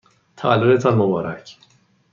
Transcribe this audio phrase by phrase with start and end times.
[0.37, 1.57] تولدتان مبارک!